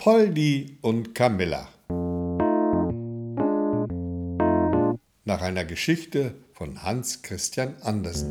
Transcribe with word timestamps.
Poldi 0.00 0.78
und 0.80 1.12
Camilla. 1.12 1.66
Nach 5.24 5.42
einer 5.42 5.64
Geschichte 5.64 6.36
von 6.52 6.84
Hans 6.84 7.22
Christian 7.22 7.74
Andersen. 7.82 8.30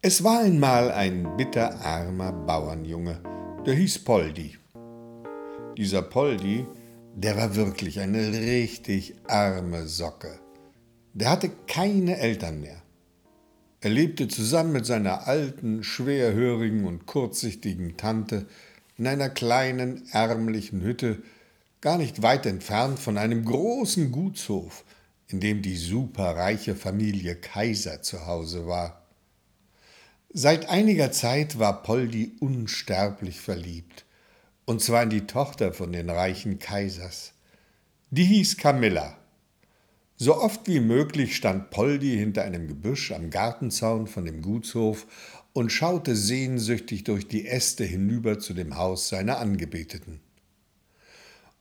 Es 0.00 0.24
war 0.24 0.40
einmal 0.40 0.90
ein 0.90 1.36
bitterarmer 1.36 2.32
Bauernjunge, 2.32 3.20
der 3.66 3.74
hieß 3.74 3.98
Poldi. 4.04 4.56
Dieser 5.76 6.00
Poldi, 6.00 6.64
der 7.14 7.36
war 7.36 7.56
wirklich 7.56 8.00
eine 8.00 8.32
richtig 8.32 9.16
arme 9.26 9.86
Socke. 9.86 10.40
Der 11.12 11.28
hatte 11.30 11.50
keine 11.66 12.16
Eltern 12.16 12.62
mehr. 12.62 12.82
Er 13.80 13.90
lebte 13.90 14.26
zusammen 14.26 14.72
mit 14.72 14.86
seiner 14.86 15.28
alten, 15.28 15.84
schwerhörigen 15.84 16.84
und 16.84 17.06
kurzsichtigen 17.06 17.96
Tante 17.96 18.46
in 18.96 19.06
einer 19.06 19.28
kleinen, 19.28 20.08
ärmlichen 20.10 20.82
Hütte, 20.82 21.22
gar 21.80 21.96
nicht 21.96 22.22
weit 22.22 22.44
entfernt 22.46 22.98
von 22.98 23.16
einem 23.16 23.44
großen 23.44 24.10
Gutshof, 24.10 24.84
in 25.28 25.38
dem 25.38 25.62
die 25.62 25.76
superreiche 25.76 26.74
Familie 26.74 27.36
Kaiser 27.36 28.02
zu 28.02 28.26
Hause 28.26 28.66
war. 28.66 29.06
Seit 30.30 30.68
einiger 30.68 31.12
Zeit 31.12 31.60
war 31.60 31.82
Poldi 31.84 32.32
unsterblich 32.40 33.40
verliebt, 33.40 34.04
und 34.64 34.82
zwar 34.82 35.04
in 35.04 35.10
die 35.10 35.26
Tochter 35.26 35.72
von 35.72 35.92
den 35.92 36.10
reichen 36.10 36.58
Kaisers. 36.58 37.32
Die 38.10 38.24
hieß 38.24 38.56
Camilla 38.56 39.17
so 40.20 40.36
oft 40.36 40.66
wie 40.66 40.80
möglich 40.80 41.36
stand 41.36 41.70
Poldi 41.70 42.16
hinter 42.16 42.42
einem 42.42 42.66
Gebüsch 42.66 43.12
am 43.12 43.30
Gartenzaun 43.30 44.08
von 44.08 44.24
dem 44.24 44.42
Gutshof 44.42 45.06
und 45.52 45.70
schaute 45.70 46.16
sehnsüchtig 46.16 47.04
durch 47.04 47.28
die 47.28 47.46
Äste 47.46 47.84
hinüber 47.84 48.40
zu 48.40 48.52
dem 48.52 48.76
Haus 48.76 49.08
seiner 49.08 49.38
Angebeteten. 49.38 50.20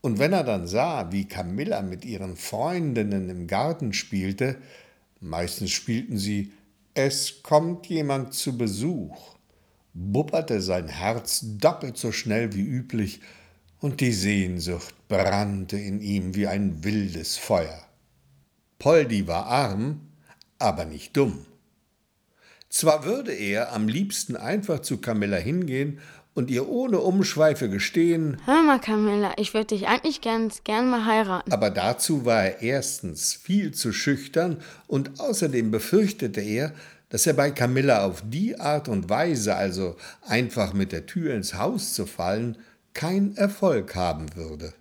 Und 0.01 0.17
wenn 0.17 0.33
er 0.33 0.43
dann 0.43 0.67
sah, 0.67 1.11
wie 1.11 1.25
Camilla 1.25 1.83
mit 1.83 2.03
ihren 2.03 2.35
Freundinnen 2.35 3.29
im 3.29 3.45
Garten 3.45 3.93
spielte, 3.93 4.57
meistens 5.19 5.71
spielten 5.71 6.17
sie 6.17 6.51
Es 6.95 7.43
kommt 7.43 7.85
jemand 7.87 8.33
zu 8.33 8.57
Besuch, 8.57 9.35
bubberte 9.93 10.61
sein 10.61 10.87
Herz 10.87 11.41
doppelt 11.43 11.97
so 11.97 12.11
schnell 12.11 12.53
wie 12.53 12.63
üblich, 12.63 13.21
und 13.79 14.01
die 14.01 14.13
Sehnsucht 14.13 14.95
brannte 15.07 15.77
in 15.77 16.01
ihm 16.01 16.33
wie 16.33 16.47
ein 16.47 16.83
wildes 16.83 17.37
Feuer. 17.37 17.86
Poldi 18.79 19.27
war 19.27 19.45
arm, 19.47 20.01
aber 20.59 20.85
nicht 20.85 21.17
dumm. 21.17 21.45
Zwar 22.69 23.05
würde 23.05 23.33
er 23.33 23.73
am 23.73 23.87
liebsten 23.87 24.35
einfach 24.35 24.81
zu 24.81 24.97
Camilla 24.97 25.37
hingehen 25.37 25.99
und 26.33 26.51
ihr 26.51 26.69
ohne 26.69 26.99
Umschweife 26.99 27.69
gestehen: 27.69 28.37
Hör 28.45 28.61
mal, 28.61 28.79
Camilla, 28.79 29.33
ich 29.37 29.53
würde 29.53 29.67
dich 29.67 29.87
eigentlich 29.87 30.21
ganz 30.21 30.63
gern 30.63 30.89
mal 30.89 31.05
heiraten. 31.05 31.51
Aber 31.51 31.69
dazu 31.71 32.25
war 32.25 32.43
er 32.43 32.61
erstens 32.61 33.33
viel 33.33 33.73
zu 33.73 33.91
schüchtern 33.93 34.57
und 34.85 35.19
außerdem 35.19 35.71
befürchtete 35.71 36.41
er, 36.41 36.73
dass 37.09 37.25
er 37.25 37.33
bei 37.33 37.51
Camilla 37.51 38.05
auf 38.05 38.21
die 38.25 38.59
Art 38.59 38.89
und 38.89 39.09
Weise, 39.09 39.55
also 39.55 39.95
einfach 40.27 40.73
mit 40.73 40.91
der 40.91 41.05
Tür 41.05 41.33
ins 41.33 41.55
Haus 41.55 41.93
zu 41.93 42.05
fallen, 42.05 42.57
keinen 42.93 43.35
Erfolg 43.37 43.95
haben 43.95 44.35
würde. 44.35 44.73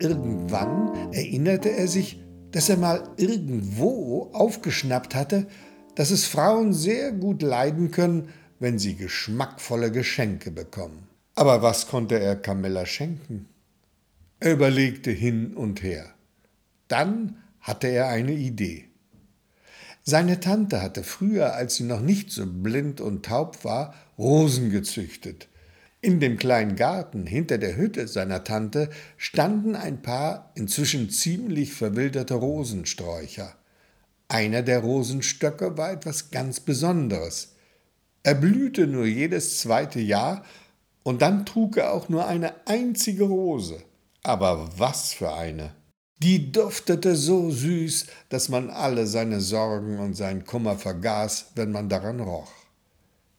Irgendwann 0.00 1.12
erinnerte 1.12 1.70
er 1.70 1.86
sich, 1.86 2.22
dass 2.52 2.68
er 2.68 2.78
mal 2.78 3.08
irgendwo 3.18 4.30
aufgeschnappt 4.32 5.14
hatte, 5.14 5.46
dass 5.94 6.10
es 6.10 6.24
Frauen 6.24 6.72
sehr 6.72 7.12
gut 7.12 7.42
leiden 7.42 7.90
können, 7.90 8.30
wenn 8.58 8.78
sie 8.78 8.96
geschmackvolle 8.96 9.92
Geschenke 9.92 10.50
bekommen. 10.50 11.06
Aber 11.34 11.62
was 11.62 11.86
konnte 11.86 12.18
er 12.18 12.34
Camilla 12.36 12.86
schenken? 12.86 13.46
Er 14.40 14.52
überlegte 14.52 15.10
hin 15.10 15.54
und 15.54 15.82
her. 15.82 16.06
Dann 16.88 17.36
hatte 17.60 17.88
er 17.88 18.08
eine 18.08 18.32
Idee. 18.32 18.86
Seine 20.02 20.40
Tante 20.40 20.80
hatte 20.80 21.04
früher, 21.04 21.54
als 21.54 21.76
sie 21.76 21.84
noch 21.84 22.00
nicht 22.00 22.30
so 22.30 22.46
blind 22.46 23.02
und 23.02 23.26
taub 23.26 23.64
war, 23.64 23.94
Rosen 24.18 24.70
gezüchtet. 24.70 25.48
In 26.02 26.18
dem 26.18 26.38
kleinen 26.38 26.76
Garten 26.76 27.26
hinter 27.26 27.58
der 27.58 27.76
Hütte 27.76 28.08
seiner 28.08 28.42
Tante 28.42 28.88
standen 29.18 29.76
ein 29.76 30.00
paar 30.00 30.50
inzwischen 30.54 31.10
ziemlich 31.10 31.74
verwilderte 31.74 32.34
Rosensträucher. 32.34 33.54
Einer 34.28 34.62
der 34.62 34.78
Rosenstöcke 34.78 35.76
war 35.76 35.92
etwas 35.92 36.30
ganz 36.30 36.60
Besonderes. 36.60 37.56
Er 38.22 38.34
blühte 38.34 38.86
nur 38.86 39.04
jedes 39.04 39.58
zweite 39.58 40.00
Jahr 40.00 40.44
und 41.02 41.20
dann 41.20 41.44
trug 41.44 41.76
er 41.76 41.92
auch 41.92 42.08
nur 42.08 42.26
eine 42.26 42.66
einzige 42.66 43.24
Rose. 43.24 43.82
Aber 44.22 44.70
was 44.78 45.12
für 45.12 45.34
eine! 45.34 45.74
Die 46.22 46.52
duftete 46.52 47.16
so 47.16 47.50
süß, 47.50 48.06
dass 48.28 48.50
man 48.50 48.68
alle 48.70 49.06
seine 49.06 49.40
Sorgen 49.40 49.98
und 49.98 50.14
seinen 50.14 50.44
Kummer 50.44 50.76
vergaß, 50.76 51.52
wenn 51.54 51.72
man 51.72 51.88
daran 51.88 52.20
roch. 52.20 52.59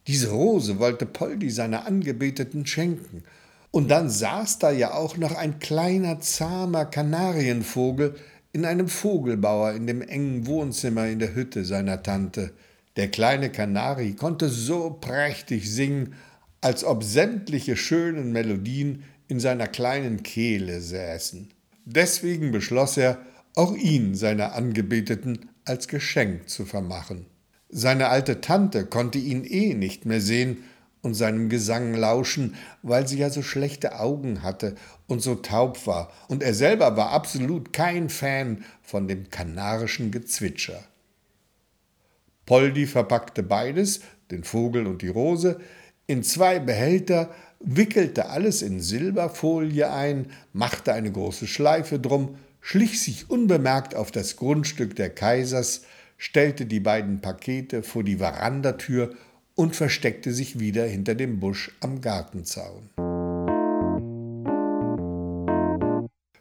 Diese 0.06 0.30
Rose 0.30 0.78
wollte 0.78 1.06
Poldi 1.06 1.50
seiner 1.50 1.86
Angebeteten 1.86 2.66
schenken. 2.66 3.22
Und 3.70 3.90
dann 3.90 4.10
saß 4.10 4.58
da 4.58 4.70
ja 4.70 4.94
auch 4.94 5.16
noch 5.16 5.34
ein 5.34 5.58
kleiner, 5.58 6.20
zahmer 6.20 6.84
Kanarienvogel 6.84 8.14
in 8.52 8.64
einem 8.64 8.88
Vogelbauer 8.88 9.72
in 9.72 9.86
dem 9.86 10.02
engen 10.02 10.46
Wohnzimmer 10.46 11.06
in 11.06 11.18
der 11.18 11.34
Hütte 11.34 11.64
seiner 11.64 12.02
Tante. 12.02 12.52
Der 12.96 13.08
kleine 13.08 13.50
Kanari 13.50 14.12
konnte 14.12 14.50
so 14.50 14.90
prächtig 14.90 15.70
singen, 15.70 16.14
als 16.60 16.84
ob 16.84 17.02
sämtliche 17.02 17.76
schönen 17.76 18.32
Melodien 18.32 19.04
in 19.28 19.40
seiner 19.40 19.66
kleinen 19.66 20.22
Kehle 20.22 20.80
säßen. 20.80 21.48
Deswegen 21.86 22.52
beschloss 22.52 22.96
er, 22.96 23.18
auch 23.54 23.74
ihn 23.74 24.14
seiner 24.14 24.54
Angebeteten 24.54 25.50
als 25.64 25.88
Geschenk 25.88 26.48
zu 26.48 26.64
vermachen. 26.64 27.26
Seine 27.74 28.10
alte 28.10 28.42
Tante 28.42 28.84
konnte 28.84 29.18
ihn 29.18 29.44
eh 29.44 29.72
nicht 29.72 30.04
mehr 30.04 30.20
sehen 30.20 30.58
und 31.00 31.14
seinem 31.14 31.48
Gesang 31.48 31.94
lauschen, 31.94 32.54
weil 32.82 33.08
sie 33.08 33.18
ja 33.18 33.30
so 33.30 33.40
schlechte 33.40 33.98
Augen 33.98 34.42
hatte 34.42 34.74
und 35.06 35.22
so 35.22 35.36
taub 35.36 35.86
war, 35.86 36.12
und 36.28 36.42
er 36.42 36.52
selber 36.52 36.98
war 36.98 37.12
absolut 37.12 37.72
kein 37.72 38.10
Fan 38.10 38.62
von 38.82 39.08
dem 39.08 39.30
kanarischen 39.30 40.10
Gezwitscher. 40.10 40.84
Poldi 42.44 42.86
verpackte 42.86 43.42
beides, 43.42 44.00
den 44.30 44.44
Vogel 44.44 44.86
und 44.86 45.00
die 45.00 45.08
Rose, 45.08 45.58
in 46.06 46.22
zwei 46.22 46.58
Behälter, 46.58 47.30
wickelte 47.58 48.28
alles 48.28 48.60
in 48.60 48.80
Silberfolie 48.80 49.90
ein, 49.90 50.26
machte 50.52 50.92
eine 50.92 51.10
große 51.10 51.46
Schleife 51.46 51.98
drum, 51.98 52.36
schlich 52.60 53.00
sich 53.00 53.30
unbemerkt 53.30 53.94
auf 53.94 54.10
das 54.10 54.36
Grundstück 54.36 54.94
der 54.94 55.08
Kaisers, 55.08 55.82
stellte 56.22 56.66
die 56.66 56.78
beiden 56.78 57.20
Pakete 57.20 57.82
vor 57.82 58.04
die 58.04 58.18
Verandatür 58.18 59.10
und 59.56 59.74
versteckte 59.74 60.32
sich 60.32 60.60
wieder 60.60 60.84
hinter 60.84 61.16
dem 61.16 61.40
Busch 61.40 61.72
am 61.80 62.00
Gartenzaun. 62.00 62.90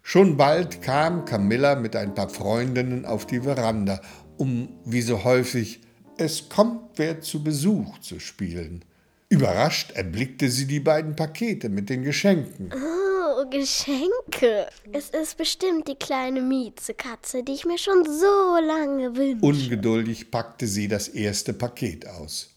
Schon 0.03 0.37
bald 0.37 0.83
kam 0.83 1.25
Camilla 1.25 1.73
mit 1.73 1.95
ein 1.95 2.13
paar 2.13 2.29
Freundinnen 2.29 3.05
auf 3.05 3.25
die 3.25 3.41
Veranda, 3.41 4.01
um, 4.37 4.69
wie 4.85 5.01
so 5.01 5.23
häufig, 5.23 5.81
Es 6.15 6.47
kommt 6.47 6.99
wer 6.99 7.21
zu 7.21 7.43
Besuch 7.43 7.97
zu 8.01 8.19
spielen. 8.19 8.85
Überrascht 9.29 9.93
erblickte 9.93 10.51
sie 10.51 10.67
die 10.67 10.79
beiden 10.79 11.15
Pakete 11.15 11.69
mit 11.69 11.89
den 11.89 12.03
Geschenken. 12.03 12.71
Geschenke. 13.49 14.67
Es 14.91 15.09
ist 15.09 15.37
bestimmt 15.37 15.87
die 15.87 15.95
kleine 15.95 16.41
Miezekatze, 16.41 17.43
die 17.43 17.53
ich 17.53 17.65
mir 17.65 17.77
schon 17.77 18.03
so 18.05 18.57
lange 18.65 19.15
wünsche. 19.15 19.45
Ungeduldig 19.45 20.31
packte 20.31 20.67
sie 20.67 20.87
das 20.87 21.07
erste 21.07 21.53
Paket 21.53 22.07
aus. 22.07 22.49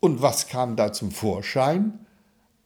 Und 0.00 0.22
was 0.22 0.48
kam 0.48 0.76
da 0.76 0.92
zum 0.92 1.10
Vorschein? 1.10 2.06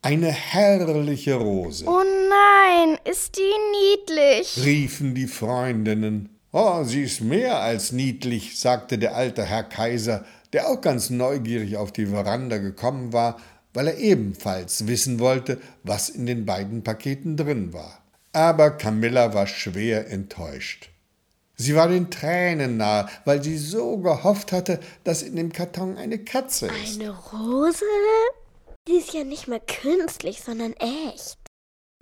Eine 0.02 0.30
herrliche 0.30 1.34
Rose. 1.34 1.84
Oh 1.86 2.02
nein, 2.02 2.98
ist 3.04 3.36
die 3.36 4.06
niedlich, 4.10 4.64
riefen 4.64 5.14
die 5.14 5.28
Freundinnen. 5.28 6.28
Oh, 6.50 6.84
sie 6.84 7.04
ist 7.04 7.20
mehr 7.20 7.60
als 7.60 7.92
niedlich, 7.92 8.58
sagte 8.58 8.98
der 8.98 9.14
alte 9.14 9.44
Herr 9.44 9.64
Kaiser, 9.64 10.26
der 10.52 10.68
auch 10.68 10.80
ganz 10.80 11.08
neugierig 11.08 11.76
auf 11.76 11.92
die 11.92 12.06
Veranda 12.06 12.58
gekommen 12.58 13.12
war 13.12 13.38
weil 13.74 13.88
er 13.88 13.98
ebenfalls 13.98 14.86
wissen 14.86 15.18
wollte, 15.18 15.60
was 15.82 16.08
in 16.08 16.26
den 16.26 16.46
beiden 16.46 16.82
Paketen 16.82 17.36
drin 17.36 17.72
war. 17.72 18.02
Aber 18.32 18.70
Camilla 18.70 19.34
war 19.34 19.46
schwer 19.46 20.10
enttäuscht. 20.10 20.90
Sie 21.56 21.74
war 21.74 21.88
den 21.88 22.10
Tränen 22.10 22.76
nahe, 22.76 23.08
weil 23.24 23.42
sie 23.42 23.58
so 23.58 23.98
gehofft 23.98 24.52
hatte, 24.52 24.80
dass 25.04 25.22
in 25.22 25.36
dem 25.36 25.52
Karton 25.52 25.96
eine 25.96 26.18
Katze 26.18 26.66
ist. 26.66 27.00
Eine 27.00 27.10
Rose? 27.10 27.84
Die 28.88 28.94
ist 28.94 29.12
ja 29.12 29.22
nicht 29.22 29.48
mehr 29.48 29.60
künstlich, 29.60 30.40
sondern 30.40 30.72
echt. 30.72 31.38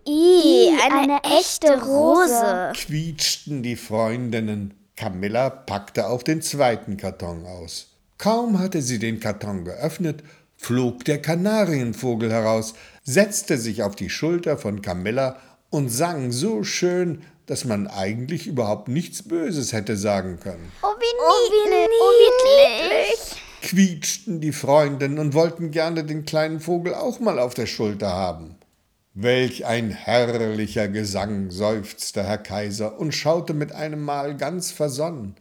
I, 0.09 0.71
eine, 0.83 1.01
eine 1.01 1.25
echte 1.39 1.83
Rose, 1.83 2.73
quietschten 2.75 3.63
die 3.63 3.77
Freundinnen. 3.77 4.75
Camilla 4.97 5.51
packte 5.51 6.07
auch 6.07 6.23
den 6.23 6.41
zweiten 6.41 6.97
Karton 6.97 7.45
aus. 7.45 7.89
Kaum 8.17 8.59
hatte 8.59 8.81
sie 8.83 8.99
den 8.99 9.21
Karton 9.21 9.65
geöffnet, 9.65 10.23
flog 10.61 11.05
der 11.07 11.21
Kanarienvogel 11.23 12.31
heraus, 12.31 12.75
setzte 13.03 13.57
sich 13.57 13.83
auf 13.83 13.97
die 13.97 14.11
Schulter 14.11 14.59
von 14.59 14.83
Camilla 14.83 15.37
und 15.71 15.89
sang 15.89 16.33
so 16.33 16.62
schön, 16.65 17.23
dass 17.47 17.65
man 17.65 17.89
eigentlich 17.89 18.47
überhaupt 18.47 18.89
nichts 18.89 19.23
Böses 19.23 19.73
hätte 19.73 19.97
sagen 19.97 20.39
können. 20.39 20.71
Oh, 20.83 20.95
wie 20.99 21.65
niedlich! 21.65 21.89
Oh, 22.01 22.12
wie 22.21 22.93
niedlich! 22.93 23.43
Quietschten 23.62 24.41
die 24.41 24.53
Freundinnen 24.53 25.19
und 25.19 25.35
wollten 25.35 25.71
gerne 25.71 26.05
den 26.05 26.25
kleinen 26.25 26.61
Vogel 26.61 26.95
auch 26.95 27.21
mal 27.21 27.39
auf 27.39 27.55
der 27.55 27.67
Schulter 27.67 28.12
haben. 28.12 28.57
Welch 29.15 29.67
ein 29.67 29.91
herrlicher 29.91 30.89
Gesang, 30.89 31.51
seufzte 31.51 32.23
Herr 32.23 32.39
Kaiser 32.39 32.99
und 32.99 33.12
schaute 33.12 33.55
mit 33.55 33.73
einem 33.73 34.03
Mal 34.03 34.37
ganz 34.37 34.71
versonnen. 34.71 35.35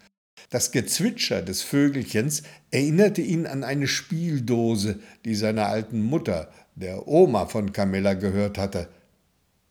Das 0.50 0.72
Gezwitscher 0.72 1.42
des 1.42 1.62
Vögelchens 1.62 2.44
erinnerte 2.72 3.22
ihn 3.22 3.46
an 3.46 3.64
eine 3.64 3.88
Spieldose, 3.88 5.00
die 5.26 5.36
seiner 5.36 5.68
alten 5.68 6.02
Mutter, 6.02 6.50
der 6.76 7.08
Oma 7.08 7.46
von 7.46 7.74
Camilla, 7.74 8.14
gehört 8.14 8.58
hatte. 8.58 8.90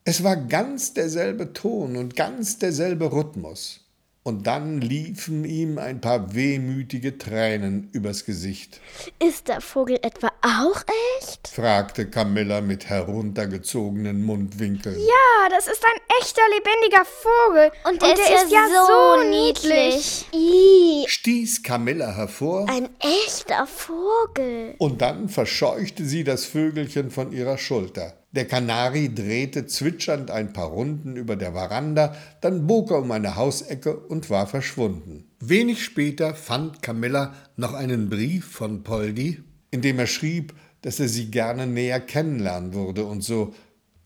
Es 0.04 0.24
war 0.24 0.36
ganz 0.36 0.94
derselbe 0.94 1.52
Ton 1.52 1.96
und 1.96 2.16
ganz 2.16 2.58
derselbe 2.58 3.12
Rhythmus. 3.12 3.87
Und 4.28 4.46
dann 4.46 4.82
liefen 4.82 5.46
ihm 5.46 5.78
ein 5.78 6.02
paar 6.02 6.34
wehmütige 6.34 7.16
Tränen 7.16 7.88
übers 7.92 8.26
Gesicht. 8.26 8.78
Ist 9.18 9.48
der 9.48 9.62
Vogel 9.62 9.98
etwa 10.02 10.30
auch 10.42 10.82
echt? 11.18 11.48
fragte 11.48 12.10
Camilla 12.10 12.60
mit 12.60 12.90
heruntergezogenen 12.90 14.22
Mundwinkeln. 14.22 14.98
Ja, 14.98 15.48
das 15.48 15.66
ist 15.66 15.82
ein 15.82 16.00
echter 16.20 16.42
lebendiger 16.54 17.06
Vogel. 17.06 17.72
Und, 17.84 17.92
und 17.92 18.02
der, 18.02 18.12
ist, 18.12 18.44
ist 18.44 18.52
ja, 18.52 18.66
ja 18.68 18.86
so 18.86 19.30
niedlich. 19.30 20.26
niedlich. 20.30 21.10
Stieß 21.10 21.62
Camilla 21.62 22.14
hervor. 22.14 22.68
Ein 22.68 22.90
echter 23.00 23.66
Vogel. 23.66 24.74
Und 24.76 25.00
dann 25.00 25.30
verscheuchte 25.30 26.04
sie 26.04 26.22
das 26.22 26.44
Vögelchen 26.44 27.10
von 27.10 27.32
ihrer 27.32 27.56
Schulter. 27.56 28.17
Der 28.32 28.46
Kanari 28.46 29.14
drehte 29.14 29.66
zwitschernd 29.66 30.30
ein 30.30 30.52
paar 30.52 30.66
Runden 30.66 31.16
über 31.16 31.34
der 31.34 31.52
Veranda, 31.52 32.14
dann 32.42 32.66
bog 32.66 32.90
er 32.90 32.98
um 32.98 33.10
eine 33.10 33.36
Hausecke 33.36 33.96
und 33.96 34.28
war 34.28 34.46
verschwunden. 34.46 35.24
Wenig 35.40 35.82
später 35.82 36.34
fand 36.34 36.82
Camilla 36.82 37.32
noch 37.56 37.72
einen 37.72 38.10
Brief 38.10 38.44
von 38.44 38.82
Poldi, 38.82 39.42
in 39.70 39.80
dem 39.80 39.98
er 39.98 40.06
schrieb, 40.06 40.52
dass 40.82 41.00
er 41.00 41.08
sie 41.08 41.30
gerne 41.30 41.66
näher 41.66 42.00
kennenlernen 42.00 42.74
würde 42.74 43.04
und 43.04 43.22
so. 43.24 43.54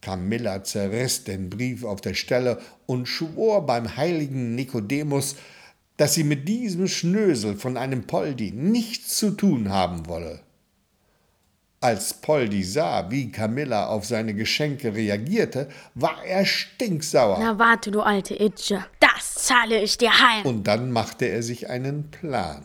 Camilla 0.01 0.63
zerriss 0.63 1.25
den 1.25 1.51
Brief 1.51 1.85
auf 1.85 2.01
der 2.01 2.15
Stelle 2.15 2.61
und 2.87 3.07
schwor 3.07 3.67
beim 3.67 3.97
heiligen 3.97 4.55
Nikodemus, 4.55 5.37
dass 5.97 6.15
sie 6.15 6.25
mit 6.25 6.49
diesem 6.49 6.87
Schnösel 6.87 7.57
von 7.57 7.77
einem 7.77 8.05
Poldi 8.05 8.53
nichts 8.53 9.17
zu 9.17 9.33
tun 9.33 9.71
haben 9.71 10.07
wolle. 10.07 10.41
Als 11.83 12.15
Poldi 12.15 12.63
sah, 12.63 13.11
wie 13.11 13.33
Camilla 13.33 13.89
auf 13.89 14.05
seine 14.05 14.35
Geschenke 14.35 14.95
reagierte, 14.95 15.67
war 15.97 16.25
er 16.25 16.47
stinksauer. 16.47 17.39
Na 17.41 17.59
warte, 17.59 17.91
du 17.91 18.03
alte 18.03 18.41
Itsche, 18.41 18.85
das 19.01 19.35
zahle 19.35 19.83
ich 19.83 19.99
dir 19.99 20.13
heim. 20.13 20.47
Und 20.47 20.69
dann 20.69 20.93
machte 20.93 21.25
er 21.25 21.43
sich 21.43 21.71
einen 21.71 22.09
Plan. 22.13 22.63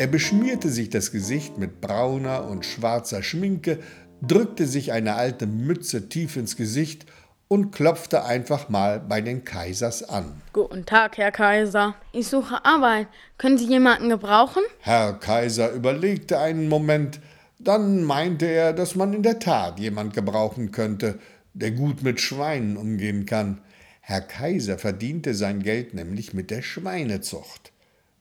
Er 0.00 0.08
beschmierte 0.08 0.68
sich 0.68 0.90
das 0.90 1.12
Gesicht 1.12 1.56
mit 1.56 1.80
brauner 1.80 2.48
und 2.48 2.64
schwarzer 2.64 3.22
Schminke, 3.22 3.78
drückte 4.22 4.66
sich 4.66 4.90
eine 4.90 5.14
alte 5.14 5.46
Mütze 5.46 6.08
tief 6.08 6.36
ins 6.36 6.56
Gesicht 6.56 7.06
und 7.52 7.72
klopfte 7.72 8.24
einfach 8.24 8.68
mal 8.68 9.00
bei 9.00 9.20
den 9.20 9.44
Kaisers 9.44 10.08
an. 10.08 10.40
Guten 10.52 10.86
Tag, 10.86 11.18
Herr 11.18 11.32
Kaiser. 11.32 11.96
Ich 12.12 12.28
suche 12.28 12.64
Arbeit. 12.64 13.08
Können 13.38 13.58
Sie 13.58 13.66
jemanden 13.66 14.08
gebrauchen? 14.08 14.62
Herr 14.78 15.14
Kaiser 15.14 15.72
überlegte 15.72 16.38
einen 16.38 16.68
Moment, 16.68 17.18
dann 17.58 18.04
meinte 18.04 18.46
er, 18.46 18.72
dass 18.72 18.94
man 18.94 19.12
in 19.14 19.24
der 19.24 19.40
Tat 19.40 19.80
jemand 19.80 20.14
gebrauchen 20.14 20.70
könnte, 20.70 21.18
der 21.52 21.72
gut 21.72 22.04
mit 22.04 22.20
Schweinen 22.20 22.76
umgehen 22.76 23.26
kann. 23.26 23.60
Herr 24.00 24.20
Kaiser 24.20 24.78
verdiente 24.78 25.34
sein 25.34 25.60
Geld 25.60 25.92
nämlich 25.92 26.32
mit 26.32 26.52
der 26.52 26.62
Schweinezucht. 26.62 27.72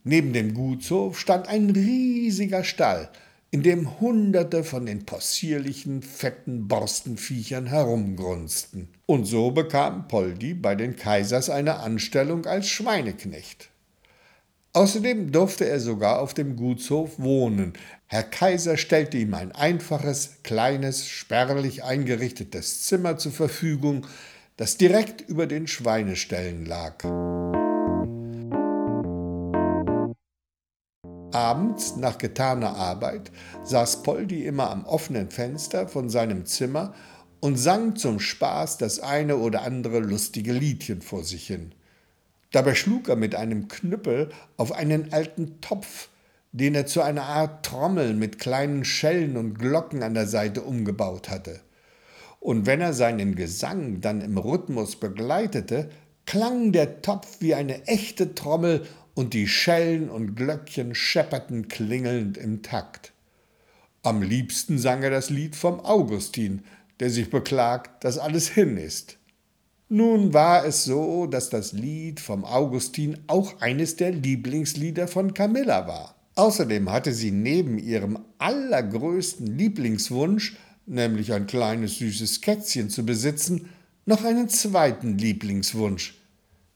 Neben 0.03 0.33
dem 0.33 0.55
Gutshof 0.55 1.19
stand 1.19 1.47
ein 1.47 1.69
riesiger 1.69 2.63
Stall, 2.63 3.09
in 3.51 3.63
dem 3.63 3.99
Hunderte 3.99 4.63
von 4.63 4.85
den 4.85 5.05
possierlichen, 5.05 6.01
fetten 6.01 6.67
Borstenviechern 6.67 7.65
herumgrunzten. 7.65 8.89
Und 9.05 9.25
so 9.25 9.51
bekam 9.51 10.07
Poldi 10.07 10.53
bei 10.53 10.75
den 10.75 10.95
Kaisers 10.95 11.49
eine 11.49 11.77
Anstellung 11.79 12.45
als 12.45 12.67
Schweineknecht. 12.67 13.69
Außerdem 14.73 15.31
durfte 15.31 15.67
er 15.67 15.79
sogar 15.79 16.19
auf 16.19 16.35
dem 16.35 16.55
Gutshof 16.55 17.17
wohnen. 17.17 17.73
Herr 18.05 18.23
Kaiser 18.23 18.77
stellte 18.77 19.17
ihm 19.17 19.33
ein 19.33 19.51
einfaches, 19.51 20.37
kleines, 20.43 21.07
spärlich 21.07 21.83
eingerichtetes 21.83 22.83
Zimmer 22.83 23.17
zur 23.17 23.31
Verfügung, 23.31 24.05
das 24.57 24.77
direkt 24.77 25.21
über 25.21 25.47
den 25.47 25.67
Schweineställen 25.67 26.65
lag. 26.65 27.03
Abends, 31.31 31.95
nach 31.95 32.17
getaner 32.17 32.75
Arbeit, 32.75 33.31
saß 33.63 34.03
Poldi 34.03 34.45
immer 34.45 34.71
am 34.71 34.85
offenen 34.85 35.29
Fenster 35.29 35.87
von 35.87 36.09
seinem 36.09 36.45
Zimmer 36.45 36.93
und 37.39 37.57
sang 37.57 37.95
zum 37.95 38.19
Spaß 38.19 38.77
das 38.77 38.99
eine 38.99 39.37
oder 39.37 39.61
andere 39.61 39.99
lustige 39.99 40.53
Liedchen 40.53 41.01
vor 41.01 41.23
sich 41.23 41.47
hin. 41.47 41.73
Dabei 42.51 42.73
schlug 42.73 43.09
er 43.09 43.15
mit 43.15 43.35
einem 43.35 43.67
Knüppel 43.67 44.29
auf 44.57 44.71
einen 44.71 45.13
alten 45.13 45.61
Topf, 45.61 46.09
den 46.51 46.73
er 46.73 46.87
zu 46.87 47.01
einer 47.01 47.23
Art 47.23 47.63
Trommel 47.63 48.15
mit 48.15 48.39
kleinen 48.39 48.83
Schellen 48.83 49.37
und 49.37 49.59
Glocken 49.59 50.01
an 50.01 50.15
der 50.15 50.25
Seite 50.25 50.61
umgebaut 50.61 51.29
hatte. 51.29 51.59
Und 52.39 52.65
wenn 52.65 52.81
er 52.81 52.93
seinen 52.93 53.35
Gesang 53.35 54.01
dann 54.01 54.21
im 54.21 54.37
Rhythmus 54.37 54.95
begleitete, 54.95 55.89
klang 56.25 56.71
der 56.71 57.01
Topf 57.01 57.37
wie 57.39 57.53
eine 57.53 57.85
echte 57.85 58.33
Trommel 58.33 58.85
und 59.13 59.33
die 59.33 59.47
Schellen 59.47 60.09
und 60.09 60.35
Glöckchen 60.35 60.95
schepperten 60.95 61.67
klingelnd 61.67 62.37
im 62.37 62.61
Takt. 62.61 63.13
Am 64.01 64.21
liebsten 64.21 64.77
sang 64.79 65.03
er 65.03 65.09
das 65.09 65.29
Lied 65.29 65.55
vom 65.55 65.79
Augustin, 65.81 66.63
der 66.99 67.09
sich 67.09 67.29
beklagt, 67.29 68.03
dass 68.03 68.17
alles 68.17 68.47
hin 68.47 68.77
ist. 68.77 69.17
Nun 69.89 70.33
war 70.33 70.65
es 70.65 70.83
so, 70.83 71.25
dass 71.25 71.49
das 71.49 71.73
Lied 71.73 72.19
vom 72.19 72.45
Augustin 72.45 73.17
auch 73.27 73.59
eines 73.59 73.95
der 73.95 74.11
Lieblingslieder 74.11 75.07
von 75.07 75.33
Camilla 75.33 75.87
war. 75.87 76.15
Außerdem 76.35 76.91
hatte 76.91 77.11
sie 77.11 77.31
neben 77.31 77.79
ihrem 77.79 78.19
allergrößten 78.37 79.47
Lieblingswunsch, 79.47 80.55
nämlich 80.85 81.33
ein 81.33 81.47
kleines 81.47 81.97
süßes 81.97 82.41
Kätzchen 82.41 82.89
zu 82.89 83.05
besitzen, 83.05 83.69
noch 84.05 84.23
einen 84.23 84.47
zweiten 84.47 85.17
Lieblingswunsch, 85.17 86.18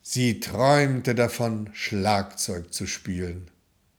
Sie 0.05 0.41
träumte 0.41 1.15
davon, 1.15 1.69
Schlagzeug 1.71 2.73
zu 2.73 2.87
spielen. 2.87 3.49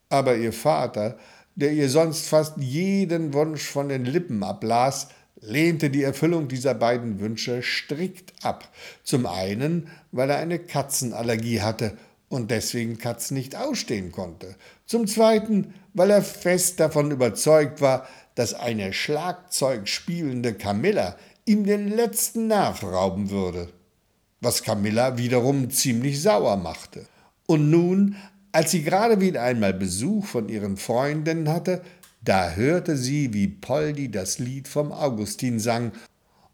Aber 0.09 0.35
ihr 0.37 0.53
Vater, 0.53 1.17
der 1.55 1.73
ihr 1.73 1.89
sonst 1.89 2.27
fast 2.27 2.57
jeden 2.57 3.33
Wunsch 3.33 3.63
von 3.63 3.89
den 3.89 4.05
Lippen 4.05 4.43
ablas, 4.43 5.07
lehnte 5.41 5.89
die 5.89 6.03
Erfüllung 6.03 6.47
dieser 6.47 6.75
beiden 6.75 7.19
Wünsche 7.19 7.63
strikt 7.63 8.33
ab. 8.45 8.71
Zum 9.03 9.25
einen, 9.25 9.89
weil 10.11 10.29
er 10.29 10.37
eine 10.37 10.59
Katzenallergie 10.59 11.61
hatte 11.61 11.97
und 12.29 12.51
deswegen 12.51 12.99
Katzen 12.99 13.35
nicht 13.35 13.55
ausstehen 13.55 14.11
konnte. 14.11 14.55
Zum 14.85 15.07
zweiten, 15.07 15.73
weil 15.95 16.11
er 16.11 16.21
fest 16.21 16.79
davon 16.79 17.09
überzeugt 17.09 17.81
war, 17.81 18.07
dass 18.35 18.53
eine 18.53 18.93
Schlagzeug 18.93 19.87
spielende 19.87 20.53
Camilla 20.53 21.15
ihm 21.45 21.63
den 21.63 21.87
letzten 21.87 22.45
Nerv 22.45 22.83
rauben 22.83 23.31
würde 23.31 23.69
was 24.41 24.63
Camilla 24.63 25.17
wiederum 25.17 25.69
ziemlich 25.69 26.21
sauer 26.21 26.57
machte. 26.57 27.07
Und 27.47 27.69
nun, 27.69 28.15
als 28.51 28.71
sie 28.71 28.83
gerade 28.83 29.19
wieder 29.21 29.43
einmal 29.43 29.73
Besuch 29.73 30.25
von 30.25 30.49
ihren 30.49 30.77
Freundinnen 30.77 31.49
hatte, 31.49 31.81
da 32.23 32.51
hörte 32.51 32.97
sie, 32.97 33.33
wie 33.33 33.47
Poldi 33.47 34.09
das 34.09 34.39
Lied 34.39 34.67
vom 34.67 34.91
Augustin 34.91 35.59
sang 35.59 35.91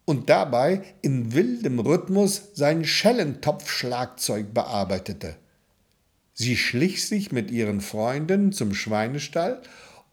und 0.06 0.30
dabei 0.30 0.82
in 1.02 1.34
wildem 1.34 1.80
Rhythmus 1.80 2.50
sein 2.54 2.84
Schellentopfschlagzeug 2.84 4.54
bearbeitete. 4.54 5.38
Sie 6.34 6.58
schlich 6.58 7.08
sich 7.08 7.32
mit 7.32 7.52
ihren 7.52 7.82
Freunden 7.82 8.52
zum 8.52 8.74
Schweinestall 8.74 9.62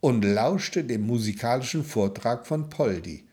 und 0.01 0.25
lauschte 0.25 0.85
dem 0.85 1.07
musikalischen 1.07 1.85
Vortrag 1.85 2.47
von 2.47 2.71
Poldi. 2.71 3.25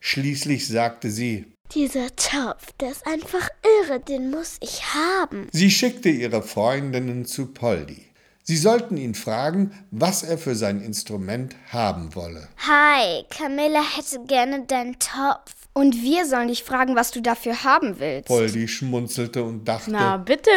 Schließlich 0.00 0.68
sagte 0.68 1.10
sie 1.10 1.46
dieser 1.74 2.14
Topf, 2.14 2.72
der 2.80 2.90
ist 2.90 3.06
einfach 3.06 3.48
irre, 3.82 4.00
den 4.00 4.30
muss 4.30 4.58
ich 4.60 4.82
haben. 4.94 5.48
Sie 5.52 5.70
schickte 5.70 6.08
ihre 6.08 6.42
Freundinnen 6.42 7.24
zu 7.24 7.46
Poldi. 7.46 8.06
Sie 8.42 8.56
sollten 8.56 8.96
ihn 8.96 9.14
fragen, 9.14 9.72
was 9.90 10.22
er 10.22 10.38
für 10.38 10.54
sein 10.54 10.80
Instrument 10.82 11.56
haben 11.70 12.14
wolle. 12.14 12.48
Hi, 12.58 13.24
Camilla 13.30 13.82
hätte 13.82 14.20
gerne 14.26 14.64
deinen 14.66 14.98
Topf. 14.98 15.54
Und 15.72 16.02
wir 16.02 16.26
sollen 16.26 16.48
dich 16.48 16.62
fragen, 16.62 16.94
was 16.94 17.10
du 17.10 17.20
dafür 17.20 17.64
haben 17.64 17.98
willst. 17.98 18.28
Poldi 18.28 18.68
schmunzelte 18.68 19.42
und 19.42 19.64
dachte. 19.64 19.90
Na 19.90 20.18
bitte, 20.18 20.50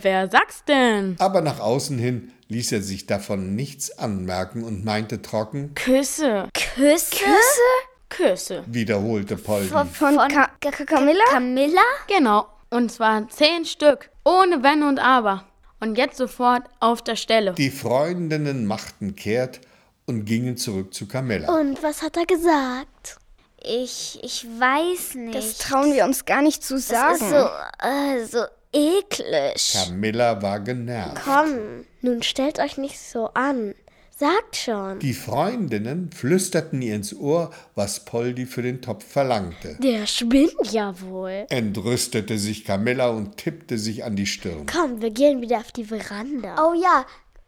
wer 0.00 0.30
sagt's 0.30 0.64
denn? 0.66 1.16
Aber 1.18 1.42
nach 1.42 1.60
außen 1.60 1.98
hin 1.98 2.32
ließ 2.48 2.72
er 2.72 2.82
sich 2.82 3.06
davon 3.06 3.54
nichts 3.54 3.98
anmerken 3.98 4.64
und 4.64 4.82
meinte 4.84 5.20
trocken: 5.20 5.74
Küsse. 5.74 6.48
Küsse? 6.54 7.10
Küsse? 7.10 7.91
Küsse. 8.16 8.62
wiederholte 8.66 9.36
Poldi. 9.36 9.68
Von, 9.68 9.88
von 9.88 10.16
Ka 10.16 10.48
Ka 10.60 10.70
Camilla? 10.84 11.24
Camilla? 11.30 11.82
Genau. 12.08 12.46
Und 12.70 12.90
zwar 12.92 13.28
zehn 13.28 13.64
Stück. 13.64 14.10
Ohne 14.24 14.62
Wenn 14.62 14.82
und 14.82 14.98
Aber. 14.98 15.44
Und 15.80 15.96
jetzt 15.98 16.16
sofort 16.16 16.62
auf 16.80 17.02
der 17.02 17.16
Stelle. 17.16 17.52
Die 17.54 17.70
Freundinnen 17.70 18.66
machten 18.66 19.16
kehrt 19.16 19.60
und 20.06 20.24
gingen 20.24 20.56
zurück 20.56 20.94
zu 20.94 21.06
Camilla. 21.08 21.52
Und 21.52 21.82
was 21.82 22.02
hat 22.02 22.16
er 22.16 22.26
gesagt? 22.26 23.16
Ich, 23.64 24.18
ich 24.22 24.44
weiß 24.44 25.14
nicht. 25.16 25.34
Das 25.36 25.58
trauen 25.58 25.92
wir 25.92 26.04
uns 26.04 26.24
gar 26.24 26.42
nicht 26.42 26.62
zu 26.64 26.74
Das 26.74 26.88
sagen. 26.88 27.14
ist 27.14 27.30
so, 27.30 27.48
äh, 27.86 28.24
so 28.24 28.44
eklig. 28.72 29.72
Camilla 29.72 30.40
war 30.42 30.60
genervt. 30.60 31.20
Komm, 31.24 31.84
nun 32.00 32.22
stellt 32.22 32.58
euch 32.58 32.78
nicht 32.78 32.98
so 32.98 33.30
an. 33.34 33.74
Sagt 34.22 34.56
schon. 34.56 35.00
Die 35.00 35.14
Freundinnen 35.14 36.12
flüsterten 36.12 36.80
ihr 36.80 36.94
ins 36.94 37.12
Ohr, 37.12 37.50
was 37.74 38.04
Poldi 38.04 38.46
für 38.46 38.62
den 38.62 38.80
Topf 38.80 39.04
verlangte. 39.04 39.76
Der 39.82 40.06
spinnt 40.06 40.70
ja 40.70 40.94
wohl. 41.00 41.46
Entrüstete 41.50 42.38
sich 42.38 42.64
Camilla 42.64 43.08
und 43.08 43.36
tippte 43.36 43.78
sich 43.78 44.04
an 44.04 44.14
die 44.14 44.26
Stirn. 44.26 44.66
Komm, 44.72 45.02
wir 45.02 45.10
gehen 45.10 45.40
wieder 45.40 45.58
auf 45.58 45.72
die 45.72 45.86
Veranda. 45.86 46.54
Oh 46.64 46.72
ja, 46.72 47.04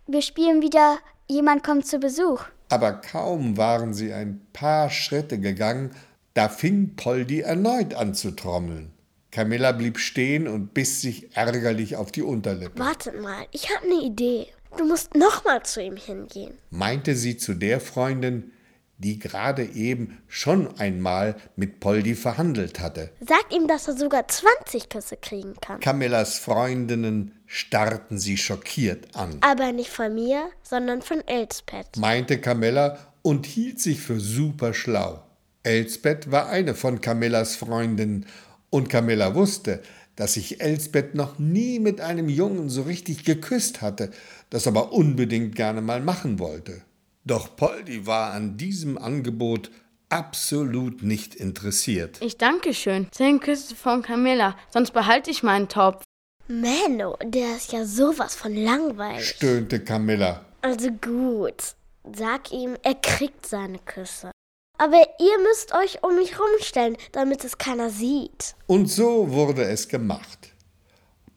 wir 0.09 0.21
spielen 0.21 0.63
wieder 0.63 0.99
Jemand 1.29 1.65
kommt 1.65 1.87
zu 1.87 1.99
Besuch. 1.99 2.45
Aber 2.69 2.93
kaum 2.93 3.57
waren 3.57 3.95
sie 3.95 4.13
ein 4.13 4.41
paar 4.53 4.91
Schritte 4.91 5.39
gegangen, 5.39 5.91
da 6.35 6.49
fing 6.49 6.97
Poldi 6.97 7.41
erneut 7.41 7.95
an 7.95 8.15
zu 8.15 8.33
trommeln. 8.33 8.93
Camilla 9.31 9.73
blieb 9.73 9.99
stehen 9.99 10.47
und 10.47 10.75
biss 10.75 11.01
sich 11.01 11.37
ärgerlich 11.37 11.97
auf 11.97 12.13
die 12.13 12.23
Unterlippe. 12.23 12.79
Wartet 12.79 13.21
mal, 13.21 13.47
ich 13.53 13.75
habe 13.75 13.87
eine 13.87 14.03
Idee. 14.03 14.49
Du 14.77 14.85
musst 14.87 15.15
nochmal 15.15 15.63
zu 15.63 15.83
ihm 15.83 15.97
hingehen. 15.97 16.55
meinte 16.71 17.15
sie 17.15 17.37
zu 17.37 17.55
der 17.55 17.81
Freundin, 17.81 18.53
die 18.99 19.19
gerade 19.19 19.65
eben 19.65 20.23
schon 20.29 20.79
einmal 20.79 21.37
mit 21.57 21.81
Poldi 21.81 22.15
verhandelt 22.15 22.79
hatte. 22.81 23.11
Sag 23.21 23.53
ihm, 23.53 23.67
dass 23.67 23.89
er 23.89 23.97
sogar 23.97 24.27
20 24.29 24.89
Küsse 24.89 25.17
kriegen 25.17 25.55
kann. 25.61 25.81
Camillas 25.81 26.39
Freundinnen 26.39 27.33
starrten 27.47 28.19
sie 28.19 28.37
schockiert 28.37 29.15
an, 29.17 29.39
Aber 29.41 29.73
nicht 29.73 29.91
von 29.91 30.15
mir, 30.15 30.49
sondern 30.63 31.03
von 31.03 31.27
Elspeth. 31.27 31.97
meinte 31.97 32.41
Camilla 32.41 32.99
und 33.23 33.47
hielt 33.47 33.81
sich 33.81 34.01
für 34.01 34.21
super 34.21 34.75
schlau. 34.75 35.25
Elsbeth 35.65 36.31
war 36.31 36.49
eine 36.49 36.75
von 36.75 37.01
Camillas 37.01 37.57
Freundinnen 37.57 38.27
und 38.71 38.89
Camilla 38.89 39.35
wusste, 39.35 39.83
dass 40.17 40.35
sich 40.35 40.61
Elsbeth 40.61 41.15
noch 41.15 41.39
nie 41.39 41.79
mit 41.79 42.01
einem 42.01 42.29
Jungen 42.29 42.69
so 42.69 42.83
richtig 42.83 43.25
geküsst 43.25 43.83
hatte, 43.83 44.11
das 44.51 44.67
aber 44.67 44.93
unbedingt 44.93 45.57
gerne 45.57 45.81
mal 45.81 46.01
machen 46.01 46.39
wollte. 46.39 46.83
Doch 47.25 47.57
Poldi 47.57 48.07
war 48.07 48.33
an 48.33 48.57
diesem 48.57 48.99
Angebot 48.99 49.71
absolut 50.11 51.03
nicht 51.03 51.35
interessiert. 51.35 52.21
Ich 52.21 52.37
danke 52.37 52.75
schön. 52.75 53.09
Zehn 53.11 53.41
Küsse 53.41 53.75
von 53.75 54.03
Camilla, 54.03 54.57
sonst 54.71 54.93
behalte 54.93 55.31
ich 55.31 55.43
meinen 55.43 55.69
Topf. 55.69 56.03
Menno, 56.47 57.17
der 57.25 57.57
ist 57.57 57.73
ja 57.73 57.87
sowas 57.87 58.35
von 58.35 58.55
langweilig. 58.55 59.27
stöhnte 59.31 59.81
Camilla. 59.81 60.45
Also 60.61 60.91
gut. 60.91 61.75
Sag 62.15 62.53
ihm, 62.53 62.77
er 62.83 62.95
kriegt 62.95 63.47
seine 63.47 63.79
Küsse. 63.79 64.31
Aber 64.77 65.01
ihr 65.19 65.39
müsst 65.49 65.73
euch 65.73 66.03
um 66.03 66.17
mich 66.17 66.39
rumstellen, 66.39 66.97
damit 67.13 67.45
es 67.45 67.59
keiner 67.59 67.91
sieht. 67.91 68.57
Und 68.67 68.91
so 68.91 69.31
wurde 69.31 69.65
es 69.65 69.89
gemacht. 69.89 70.53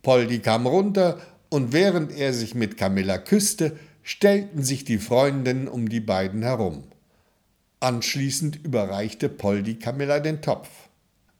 Poldi 0.01 0.39
kam 0.39 0.65
runter 0.65 1.19
und 1.49 1.71
während 1.73 2.11
er 2.11 2.33
sich 2.33 2.55
mit 2.55 2.77
Camilla 2.77 3.17
küsste, 3.17 3.77
stellten 4.01 4.63
sich 4.63 4.85
die 4.85 4.97
Freundinnen 4.97 5.67
um 5.67 5.89
die 5.89 5.99
beiden 5.99 6.41
herum. 6.41 6.85
Anschließend 7.79 8.65
überreichte 8.65 9.29
Poldi 9.29 9.75
Camilla 9.75 10.19
den 10.19 10.41
Topf. 10.41 10.69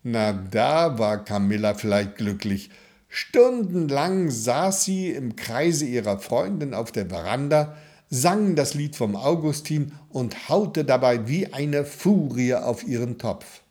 Na, 0.04 0.34
da 0.34 1.00
war 1.00 1.24
Camilla 1.26 1.74
vielleicht 1.74 2.18
glücklich. 2.18 2.70
Stundenlang 3.10 4.30
saß 4.30 4.84
sie 4.84 5.12
im 5.12 5.36
Kreise 5.36 5.86
ihrer 5.86 6.20
Freundin 6.20 6.74
auf 6.74 6.92
der 6.92 7.08
Veranda, 7.08 7.76
sang 8.10 8.56
das 8.56 8.74
Lied 8.74 8.96
vom 8.96 9.16
Augustin 9.16 9.92
und 10.10 10.50
haute 10.50 10.86
dabei 10.86 11.28
wie 11.28 11.54
eine 11.54 11.86
Furie 11.86 12.56
auf 12.56 12.88
ihren 12.88 13.18
Topf. 13.18 13.62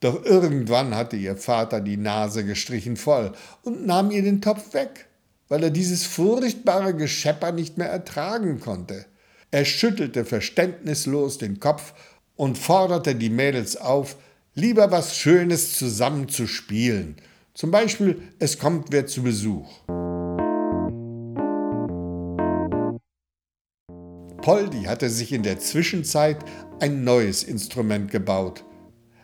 Doch 0.00 0.24
irgendwann 0.24 0.96
hatte 0.96 1.16
ihr 1.16 1.36
Vater 1.36 1.80
die 1.80 1.96
Nase 1.96 2.44
gestrichen 2.44 2.96
voll 2.96 3.32
und 3.62 3.86
nahm 3.86 4.10
ihr 4.10 4.22
den 4.22 4.40
Topf 4.40 4.74
weg, 4.74 5.06
weil 5.48 5.62
er 5.62 5.70
dieses 5.70 6.04
furchtbare 6.04 6.94
Geschepper 6.94 7.52
nicht 7.52 7.78
mehr 7.78 7.88
ertragen 7.88 8.58
konnte. 8.58 9.06
Er 9.52 9.64
schüttelte 9.64 10.24
verständnislos 10.24 11.38
den 11.38 11.60
Kopf 11.60 11.94
und 12.34 12.58
forderte 12.58 13.14
die 13.14 13.30
Mädels 13.30 13.76
auf, 13.76 14.16
lieber 14.54 14.90
was 14.90 15.16
Schönes 15.16 15.78
zusammen 15.78 16.28
zu 16.28 16.48
spielen. 16.48 17.16
Zum 17.54 17.70
Beispiel, 17.70 18.22
es 18.38 18.58
kommt 18.58 18.88
wer 18.90 19.06
zu 19.06 19.22
Besuch. 19.22 19.68
Poldi 24.42 24.82
hatte 24.82 25.08
sich 25.08 25.32
in 25.32 25.44
der 25.44 25.60
Zwischenzeit 25.60 26.38
ein 26.80 27.04
neues 27.04 27.44
Instrument 27.44 28.10
gebaut. 28.10 28.64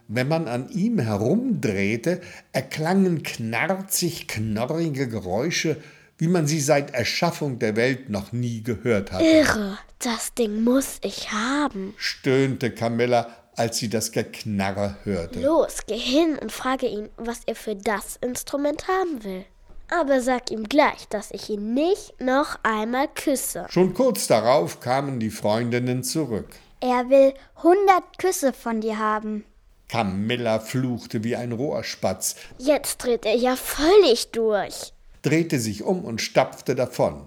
Wenn 0.06 0.28
man 0.28 0.46
an 0.46 0.70
ihm 0.70 1.00
herumdrehte, 1.00 2.20
erklangen 2.52 3.24
knarzig 3.24 4.28
knorrige 4.28 5.08
Geräusche, 5.08 5.76
wie 6.18 6.28
man 6.28 6.46
sie 6.46 6.60
seit 6.60 6.94
Erschaffung 6.94 7.58
der 7.58 7.74
Welt 7.74 8.10
noch 8.10 8.32
nie 8.32 8.62
gehört 8.62 9.10
hatte. 9.10 9.24
Irre, 9.24 9.78
das 9.98 10.34
Ding 10.34 10.62
muss 10.62 10.98
ich 11.02 11.32
haben. 11.32 11.94
stöhnte 11.96 12.70
Camilla, 12.70 13.28
als 13.56 13.78
sie 13.78 13.88
das 13.88 14.12
Geknarre 14.12 14.98
hörte. 15.02 15.40
Los, 15.40 15.78
geh 15.88 15.98
hin 15.98 16.38
und 16.40 16.52
frage 16.52 16.86
ihn, 16.86 17.08
was 17.16 17.40
er 17.46 17.56
für 17.56 17.74
das 17.74 18.16
Instrument 18.20 18.86
haben 18.86 19.24
will. 19.24 19.44
Aber 19.90 20.20
sag 20.20 20.50
ihm 20.50 20.64
gleich, 20.64 21.08
dass 21.08 21.30
ich 21.30 21.48
ihn 21.50 21.74
nicht 21.74 22.20
noch 22.20 22.58
einmal 22.62 23.08
küsse. 23.08 23.66
Schon 23.70 23.94
kurz 23.94 24.26
darauf 24.26 24.80
kamen 24.80 25.18
die 25.18 25.30
Freundinnen 25.30 26.02
zurück. 26.02 26.48
Er 26.80 27.08
will 27.08 27.34
100 27.56 28.18
Küsse 28.18 28.52
von 28.52 28.80
dir 28.80 28.98
haben. 28.98 29.44
Camilla 29.88 30.58
fluchte 30.60 31.24
wie 31.24 31.34
ein 31.36 31.52
Rohrspatz, 31.52 32.36
Jetzt 32.58 32.98
dreht 33.02 33.24
er 33.24 33.36
ja 33.36 33.56
völlig 33.56 34.30
durch. 34.32 34.92
drehte 35.22 35.58
sich 35.58 35.82
um 35.82 36.04
und 36.04 36.20
stapfte 36.20 36.74
davon. 36.74 37.26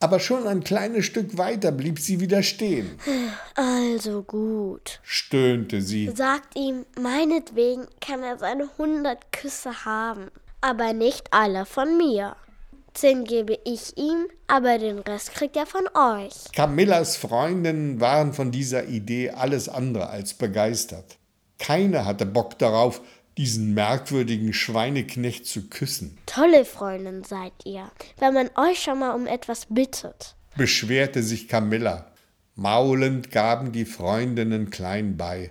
Aber 0.00 0.18
schon 0.18 0.46
ein 0.48 0.64
kleines 0.64 1.04
Stück 1.04 1.38
weiter 1.38 1.70
blieb 1.72 1.98
sie 2.00 2.20
wieder 2.20 2.42
stehen, 2.42 2.98
Also 3.54 4.22
gut. 4.22 4.98
stöhnte 5.02 5.82
sie. 5.82 6.10
Sagt 6.14 6.56
ihm, 6.58 6.84
meinetwegen 7.00 7.86
kann 8.00 8.22
er 8.22 8.38
seine 8.38 8.68
100 8.78 9.30
Küsse 9.30 9.84
haben. 9.84 10.30
Aber 10.60 10.92
nicht 10.92 11.32
alle 11.32 11.64
von 11.64 11.96
mir. 11.96 12.36
Zehn 12.92 13.24
gebe 13.24 13.58
ich 13.64 13.96
ihm, 13.96 14.26
aber 14.46 14.78
den 14.78 14.98
Rest 14.98 15.32
kriegt 15.32 15.56
er 15.56 15.66
von 15.66 15.86
euch. 15.94 16.52
Camillas 16.52 17.16
Freundinnen 17.16 18.00
waren 18.00 18.32
von 18.32 18.50
dieser 18.50 18.86
Idee 18.86 19.30
alles 19.30 19.68
andere 19.68 20.10
als 20.10 20.34
begeistert. 20.34 21.18
Keine 21.58 22.04
hatte 22.04 22.26
Bock 22.26 22.58
darauf, 22.58 23.00
diesen 23.38 23.74
merkwürdigen 23.74 24.52
Schweineknecht 24.52 25.46
zu 25.46 25.68
küssen, 25.68 26.18
Tolle 26.26 26.64
Freundin 26.64 27.24
seid 27.24 27.52
ihr, 27.64 27.90
wenn 28.18 28.34
man 28.34 28.50
euch 28.56 28.82
schon 28.82 28.98
mal 28.98 29.14
um 29.14 29.26
etwas 29.26 29.66
bittet. 29.70 30.34
beschwerte 30.56 31.22
sich 31.22 31.48
Camilla. 31.48 32.06
Maulend 32.54 33.30
gaben 33.30 33.72
die 33.72 33.86
Freundinnen 33.86 34.70
klein 34.70 35.16
bei, 35.16 35.50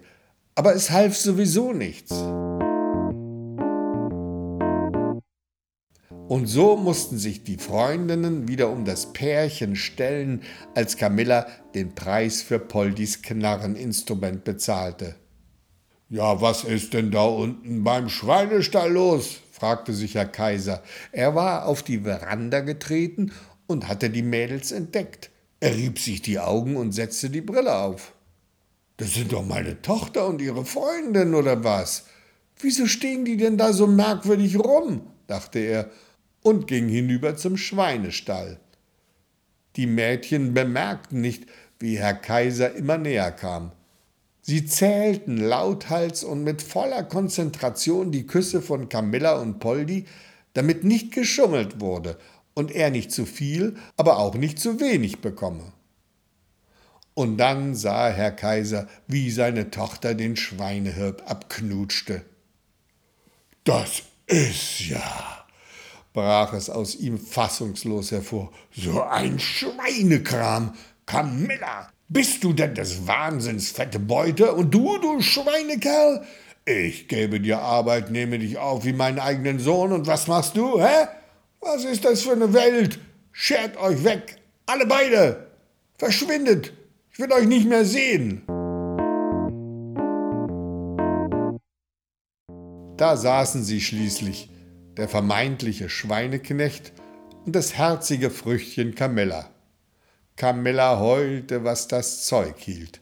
aber 0.56 0.76
es 0.76 0.92
half 0.92 1.16
sowieso 1.18 1.74
nichts. 1.74 2.14
Und 6.30 6.46
so 6.46 6.78
mussten 6.78 7.18
sich 7.18 7.44
die 7.44 7.58
Freundinnen 7.58 8.48
wieder 8.48 8.70
um 8.70 8.86
das 8.86 9.14
Pärchen 9.14 9.76
stellen, 9.76 10.44
als 10.76 10.96
Camilla 10.96 11.48
den 11.74 11.96
Preis 11.96 12.44
für 12.44 12.60
Poldis 12.60 13.24
Knarreninstrument 13.24 14.44
bezahlte. 14.44 15.16
Ja, 16.08 16.40
was 16.40 16.66
ist 16.66 16.94
denn 16.94 17.10
da 17.10 17.24
unten 17.24 17.84
beim 17.84 18.10
Schweinestall 18.10 18.92
los? 18.92 19.38
fragte 19.52 19.92
sich 19.92 20.14
Herr 20.14 20.28
Kaiser. 20.28 20.84
Er 21.12 21.34
war 21.34 21.66
auf 21.66 21.82
die 21.82 22.02
Veranda 22.02 22.60
getreten 22.60 23.32
und 23.66 23.88
hatte 23.88 24.12
die 24.12 24.22
Mädels 24.22 24.72
entdeckt. 24.72 25.32
Er 25.60 25.74
rieb 25.74 25.98
sich 25.98 26.22
die 26.22 26.38
Augen 26.38 26.76
und 26.76 26.92
setzte 26.92 27.32
die 27.32 27.42
Brille 27.42 27.76
auf. 27.76 28.14
Das 28.98 29.16
sind 29.16 29.34
doch 29.34 29.44
meine 29.44 29.82
Tochter 29.82 30.28
und 30.28 30.44
ihre 30.44 30.64
Freundin, 30.64 31.34
oder 31.34 31.64
was? 31.64 32.04
Wieso 32.60 32.86
stehen 32.86 33.26
die 33.26 33.38
denn 33.38 33.58
da 33.58 33.74
so 33.74 33.88
merkwürdig 33.88 34.60
rum? 34.60 35.02
dachte 35.26 35.58
er 35.58 35.90
und 36.42 36.68
ging 36.68 36.88
hinüber 36.88 37.36
zum 37.36 37.58
Schweinestall. 37.58 38.60
Die 39.76 39.88
Mädchen 39.88 40.54
bemerkten 40.54 41.22
nicht, 41.22 41.46
wie 41.80 41.98
Herr 41.98 42.14
Kaiser 42.14 42.74
immer 42.76 42.98
näher 42.98 43.32
kam. 43.32 43.72
Sie 44.42 44.66
zählten 44.66 45.38
lauthals 45.38 46.24
und 46.24 46.44
mit 46.44 46.62
voller 46.62 47.04
Konzentration 47.04 48.12
die 48.12 48.26
Küsse 48.26 48.62
von 48.62 48.90
Camilla 48.90 49.40
und 49.40 49.60
Poldi, 49.60 50.06
damit 50.54 50.84
nicht 50.84 51.14
geschummelt 51.14 51.80
wurde 51.80 52.18
und 52.54 52.72
er 52.72 52.90
nicht 52.90 53.12
zu 53.12 53.26
viel, 53.26 53.76
aber 53.96 54.18
auch 54.18 54.36
nicht 54.36 54.60
zu 54.60 54.80
wenig 54.80 55.22
bekomme. 55.22 55.72
Und 57.14 57.38
dann 57.38 57.76
sah 57.76 58.10
Herr 58.10 58.32
Kaiser, 58.32 58.88
wie 59.08 59.30
seine 59.30 59.72
Tochter 59.72 60.16
den 60.16 60.36
Schweinehirt 60.36 61.28
abknutschte. 61.28 62.24
Das 63.66 64.04
ist 64.26 64.88
ja, 64.88 65.39
brach 66.14 66.54
es 66.54 66.70
aus 66.70 66.96
ihm 66.96 67.18
fassungslos 67.18 68.12
hervor, 68.12 68.52
so 68.72 69.02
ein 69.04 69.40
Schweinekram. 69.40 70.74
Camilla, 71.06 71.90
bist 72.08 72.44
du 72.44 72.54
denn 72.54 72.76
des 72.76 73.08
Wahnsinns 73.08 73.72
fette 73.72 74.00
Beute? 74.00 74.54
Und 74.54 74.74
du, 74.74 74.98
du 75.00 75.22
Schweinekerl? 75.22 76.26
Ich 76.66 77.08
gebe 77.08 77.40
dir 77.40 77.60
Arbeit, 77.60 78.12
nehme 78.12 78.38
dich 78.38 78.58
auf 78.58 78.86
wie 78.86 78.94
meinen 78.94 79.20
eigenen 79.20 79.60
Sohn, 79.60 79.92
und 79.92 80.08
was 80.08 80.28
machst 80.28 80.56
du, 80.56 80.80
hä? 80.80 81.08
Was 81.62 81.84
ist 81.84 82.06
das 82.06 82.22
für 82.22 82.34
eine 82.34 82.54
Welt? 82.54 83.00
Schert 83.32 83.78
euch 83.78 84.04
weg, 84.04 84.38
alle 84.66 84.86
beide! 84.86 85.48
Verschwindet! 85.98 86.74
Ich 87.12 87.20
will 87.20 87.32
euch 87.32 87.48
nicht 87.48 87.68
mehr 87.68 87.86
sehen! 87.86 88.44
Da 92.98 93.18
saßen 93.18 93.64
sie 93.64 93.82
schließlich, 93.82 94.50
der 95.00 95.10
vermeintliche 95.10 95.90
Schweineknecht 95.90 96.94
und 97.46 97.56
das 97.56 97.74
herzige 97.74 98.30
Früchtchen 98.30 98.96
Camilla. 98.96 99.50
Camilla 100.36 101.00
heulte, 101.00 101.64
was 101.64 101.88
das 101.88 102.26
Zeug 102.26 102.56
hielt. 102.60 103.02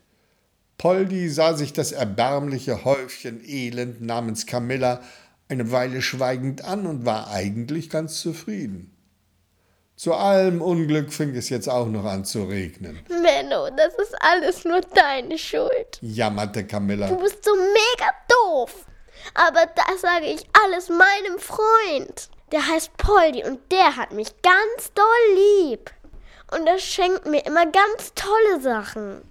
Poldi 0.77 1.27
sah 1.27 1.55
sich 1.55 1.73
das 1.73 1.91
erbärmliche 1.91 2.85
Häufchen 2.85 3.43
Elend 3.43 4.01
namens 4.01 4.45
Camilla 4.45 5.01
eine 5.49 5.71
Weile 5.71 6.01
schweigend 6.01 6.63
an 6.63 6.85
und 6.85 7.05
war 7.05 7.29
eigentlich 7.31 7.89
ganz 7.89 8.21
zufrieden. 8.21 8.93
Zu 9.95 10.13
allem 10.13 10.61
Unglück 10.61 11.11
fing 11.11 11.35
es 11.35 11.49
jetzt 11.49 11.67
auch 11.67 11.87
noch 11.87 12.05
an 12.05 12.23
zu 12.25 12.43
regnen. 12.43 12.99
Menno, 13.09 13.69
das 13.75 13.95
ist 13.95 14.15
alles 14.19 14.63
nur 14.63 14.81
deine 14.81 15.39
Schuld. 15.39 15.97
jammerte 16.01 16.67
Camilla. 16.67 17.07
Du 17.07 17.17
bist 17.17 17.43
so 17.43 17.55
mega 17.55 18.11
doof. 18.29 18.85
Aber 19.33 19.67
das 19.75 20.01
sage 20.01 20.25
ich 20.25 20.45
alles 20.63 20.89
meinem 20.89 21.39
Freund. 21.39 22.29
Der 22.51 22.65
heißt 22.65 22.95
Poldi 22.97 23.43
und 23.43 23.59
der 23.71 23.97
hat 23.97 24.13
mich 24.13 24.29
ganz 24.41 24.93
doll 24.93 25.35
lieb 25.35 25.91
und 26.51 26.65
er 26.67 26.79
schenkt 26.79 27.25
mir 27.25 27.45
immer 27.45 27.65
ganz 27.65 28.13
tolle 28.15 28.61
Sachen. 28.61 29.21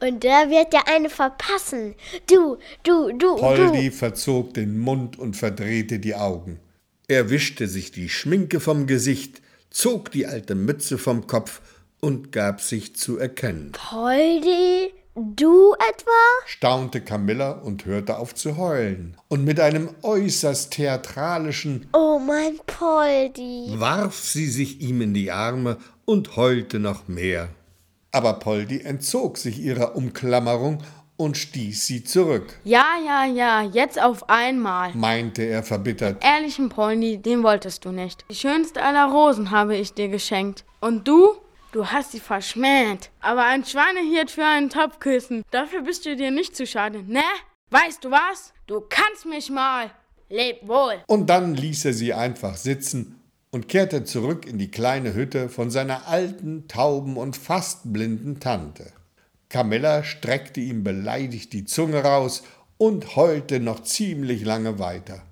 Und 0.00 0.24
der 0.24 0.50
wird 0.50 0.74
ja 0.74 0.82
eine 0.86 1.08
verpassen. 1.08 1.94
Du, 2.30 2.58
du, 2.82 3.12
du, 3.12 3.36
Poldi 3.36 3.88
du. 3.88 3.96
verzog 3.96 4.52
den 4.52 4.78
Mund 4.78 5.18
und 5.18 5.36
verdrehte 5.36 5.98
die 5.98 6.14
Augen. 6.14 6.60
Er 7.08 7.30
wischte 7.30 7.66
sich 7.66 7.92
die 7.92 8.10
Schminke 8.10 8.60
vom 8.60 8.86
Gesicht, 8.86 9.40
zog 9.70 10.10
die 10.10 10.26
alte 10.26 10.54
Mütze 10.54 10.98
vom 10.98 11.26
Kopf 11.26 11.62
und 12.00 12.30
gab 12.30 12.60
sich 12.60 12.94
zu 12.96 13.16
erkennen. 13.16 13.72
Poldi, 13.72 14.92
du 15.16 15.72
etwa? 15.74 16.10
staunte 16.46 17.00
Camilla 17.00 17.52
und 17.52 17.84
hörte 17.86 18.18
auf 18.18 18.34
zu 18.34 18.56
heulen. 18.58 19.16
Und 19.28 19.44
mit 19.44 19.58
einem 19.60 19.88
äußerst 20.02 20.72
theatralischen 20.72 21.88
Oh, 21.92 22.18
mein 22.18 22.58
Poldi. 22.66 23.74
warf 23.78 24.14
sie 24.18 24.46
sich 24.48 24.80
ihm 24.80 25.00
in 25.00 25.14
die 25.14 25.32
Arme 25.32 25.78
und 26.04 26.36
heulte 26.36 26.78
noch 26.78 27.08
mehr. 27.08 27.48
Aber 28.12 28.34
Poldi 28.34 28.80
entzog 28.80 29.38
sich 29.38 29.58
ihrer 29.58 29.96
Umklammerung 29.96 30.82
und 31.18 31.36
stieß 31.38 31.86
sie 31.86 32.04
zurück, 32.04 32.58
Ja, 32.64 32.84
ja, 33.04 33.24
ja, 33.24 33.62
jetzt 33.62 34.00
auf 34.00 34.28
einmal. 34.28 34.90
meinte 34.94 35.42
er 35.44 35.62
verbittert. 35.62 36.22
Ehrlichen 36.22 36.68
Poldi, 36.68 37.16
den 37.18 37.42
wolltest 37.42 37.86
du 37.86 37.90
nicht. 37.90 38.24
Die 38.30 38.34
schönste 38.34 38.82
aller 38.82 39.06
Rosen 39.10 39.50
habe 39.50 39.76
ich 39.76 39.94
dir 39.94 40.08
geschenkt. 40.08 40.64
Und 40.80 41.08
du? 41.08 41.34
Du 41.72 41.86
hast 41.86 42.12
sie 42.12 42.20
verschmäht. 42.20 43.10
Aber 43.20 43.44
ein 43.44 43.64
Schweinehirt 43.64 44.30
für 44.30 44.44
einen 44.44 44.70
Topfkissen, 44.70 45.44
dafür 45.50 45.82
bist 45.82 46.06
du 46.06 46.16
dir 46.16 46.30
nicht 46.30 46.56
zu 46.56 46.66
schade, 46.66 47.02
ne? 47.02 47.22
Weißt 47.70 48.04
du 48.04 48.10
was? 48.10 48.52
Du 48.66 48.80
kannst 48.80 49.26
mich 49.26 49.50
mal. 49.50 49.90
Leb 50.28 50.66
wohl. 50.66 51.02
Und 51.06 51.28
dann 51.28 51.54
ließ 51.54 51.84
er 51.84 51.92
sie 51.92 52.12
einfach 52.14 52.56
sitzen 52.56 53.20
und 53.50 53.68
kehrte 53.68 54.04
zurück 54.04 54.46
in 54.46 54.58
die 54.58 54.70
kleine 54.70 55.14
Hütte 55.14 55.48
von 55.48 55.70
seiner 55.70 56.08
alten, 56.08 56.68
tauben 56.68 57.16
und 57.16 57.36
fast 57.36 57.92
blinden 57.92 58.40
Tante. 58.40 58.92
Camilla 59.48 60.02
streckte 60.02 60.60
ihm 60.60 60.82
beleidigt 60.82 61.52
die 61.52 61.64
Zunge 61.64 62.02
raus 62.02 62.42
und 62.78 63.16
heulte 63.16 63.60
noch 63.60 63.82
ziemlich 63.82 64.44
lange 64.44 64.78
weiter. 64.78 65.22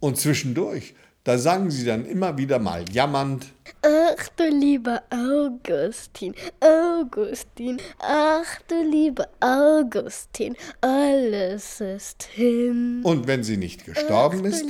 Und 0.00 0.18
zwischendurch, 0.18 0.94
da 1.24 1.38
sang 1.38 1.70
sie 1.70 1.84
dann 1.84 2.04
immer 2.04 2.36
wieder 2.36 2.58
mal 2.58 2.84
jammernd 2.90 3.46
Ach 3.84 4.28
du 4.36 4.44
lieber 4.44 5.02
Augustin, 5.10 6.34
Augustin, 6.60 7.80
ach 7.98 8.60
du 8.68 8.80
lieber 8.82 9.28
Augustin, 9.40 10.56
alles 10.80 11.80
ist 11.80 12.22
hin. 12.22 13.00
Und 13.02 13.26
wenn 13.26 13.42
sie 13.42 13.56
nicht 13.56 13.84
gestorben 13.84 14.42
ach, 14.42 14.50
ist, 14.50 14.64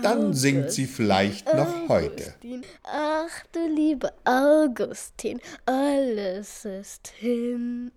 dann 0.00 0.34
singt 0.34 0.70
sie 0.70 0.86
vielleicht 0.86 1.52
noch 1.52 1.88
heute. 1.88 2.34
Ach 2.84 3.44
du 3.50 3.66
lieber 3.66 4.12
Augustin, 4.24 5.40
alles 5.66 6.64
ist 6.64 7.08
hin. 7.18 7.90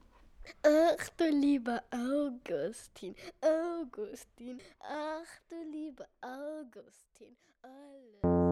Ach 0.63 1.09
du 1.17 1.29
lieber 1.29 1.83
Augustin, 1.91 3.15
Augustin, 3.41 4.59
ach 4.79 5.27
du 5.49 5.61
lieber 5.63 6.07
Augustin, 6.21 7.35
alles. 7.61 8.46